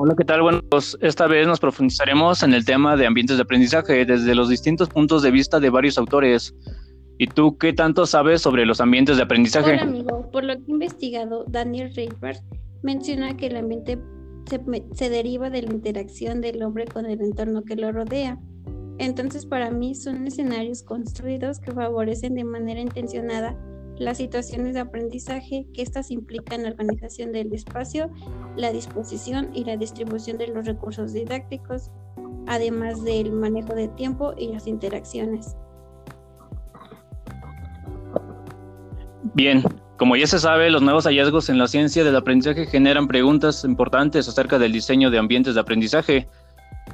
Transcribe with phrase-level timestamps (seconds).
[0.00, 0.42] Hola, ¿qué tal?
[0.42, 4.48] Bueno, pues esta vez nos profundizaremos en el tema de ambientes de aprendizaje desde los
[4.48, 6.54] distintos puntos de vista de varios autores.
[7.18, 9.72] ¿Y tú qué tanto sabes sobre los ambientes de aprendizaje?
[9.72, 10.30] Hola, amigo.
[10.30, 12.40] Por lo que he investigado, Daniel Reifert
[12.84, 13.98] menciona que el ambiente
[14.92, 18.38] se deriva de la interacción del hombre con el entorno que lo rodea.
[18.98, 23.56] Entonces, para mí son escenarios construidos que favorecen de manera intencionada
[23.98, 28.10] las situaciones de aprendizaje que éstas implican la organización del espacio,
[28.56, 31.90] la disposición y la distribución de los recursos didácticos,
[32.46, 35.56] además del manejo de tiempo y las interacciones.
[39.34, 39.62] Bien,
[39.98, 44.28] como ya se sabe, los nuevos hallazgos en la ciencia del aprendizaje generan preguntas importantes
[44.28, 46.28] acerca del diseño de ambientes de aprendizaje,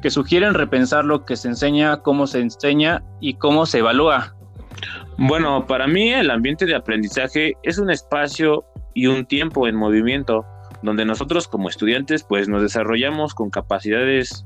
[0.00, 4.34] que sugieren repensar lo que se enseña, cómo se enseña y cómo se evalúa.
[5.18, 10.44] Bueno, para mí el ambiente de aprendizaje es un espacio y un tiempo en movimiento
[10.82, 14.44] donde nosotros como estudiantes pues nos desarrollamos con capacidades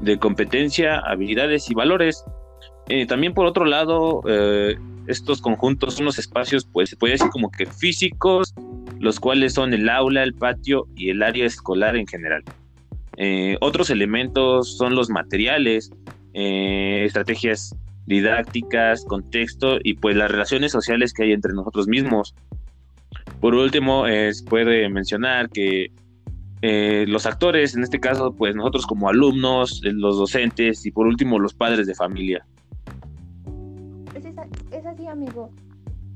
[0.00, 2.24] de competencia, habilidades y valores.
[2.88, 7.30] Eh, también por otro lado, eh, estos conjuntos son los espacios pues se puede decir
[7.30, 8.54] como que físicos,
[8.98, 12.42] los cuales son el aula, el patio y el área escolar en general.
[13.16, 15.90] Eh, otros elementos son los materiales,
[16.32, 17.74] estrategias
[18.08, 22.34] didácticas, contexto y pues las relaciones sociales que hay entre nosotros mismos.
[23.40, 25.92] Por último, es puede mencionar que
[26.62, 31.06] eh, los actores, en este caso, pues nosotros como alumnos, eh, los docentes y por
[31.06, 32.44] último los padres de familia.
[34.72, 35.50] Es, así, amigo.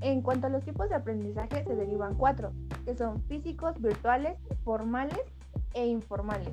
[0.00, 2.52] En cuanto a los tipos de aprendizaje, se derivan cuatro,
[2.84, 5.20] que son físicos, virtuales, formales
[5.74, 6.48] e informales.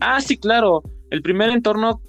[0.00, 0.82] Ah, sí, claro.
[1.10, 2.00] El primer entorno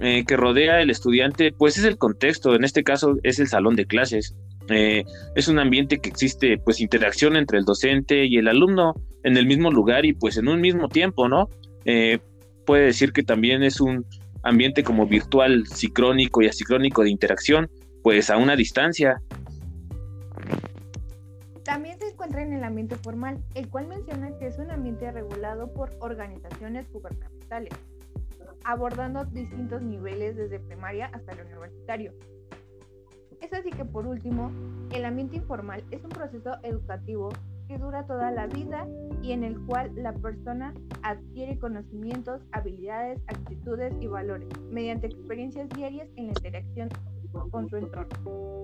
[0.00, 2.54] eh, que rodea el estudiante, pues es el contexto.
[2.54, 4.34] En este caso es el salón de clases.
[4.68, 5.04] Eh,
[5.34, 9.46] es un ambiente que existe, pues, interacción entre el docente y el alumno en el
[9.46, 11.48] mismo lugar y, pues, en un mismo tiempo, ¿no?
[11.84, 12.18] Eh,
[12.64, 14.06] puede decir que también es un
[14.42, 17.68] ambiente como virtual, sincrónico y asicrónico de interacción,
[18.02, 19.20] pues, a una distancia.
[22.22, 26.88] Encuentra en el ambiente formal, el cual menciona que es un ambiente regulado por organizaciones
[26.92, 27.72] gubernamentales,
[28.62, 32.12] abordando distintos niveles desde primaria hasta el universitario.
[33.40, 34.52] Es así que por último,
[34.92, 37.30] el ambiente informal es un proceso educativo
[37.66, 38.86] que dura toda la vida
[39.20, 40.72] y en el cual la persona
[41.02, 46.88] adquiere conocimientos, habilidades, actitudes y valores mediante experiencias diarias en la interacción
[47.50, 48.62] con su entorno.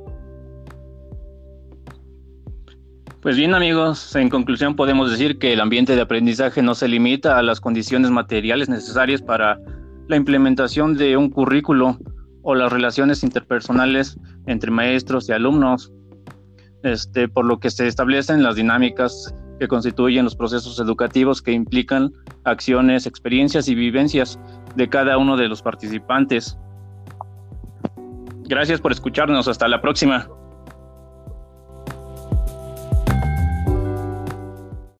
[3.21, 7.37] Pues bien amigos, en conclusión podemos decir que el ambiente de aprendizaje no se limita
[7.37, 9.59] a las condiciones materiales necesarias para
[10.06, 11.99] la implementación de un currículo
[12.43, 15.93] o las relaciones interpersonales entre maestros y alumnos,
[16.84, 22.12] este, por lo que se establecen las dinámicas que constituyen los procesos educativos que implican
[22.45, 24.39] acciones, experiencias y vivencias
[24.77, 26.57] de cada uno de los participantes.
[28.45, 30.28] Gracias por escucharnos, hasta la próxima.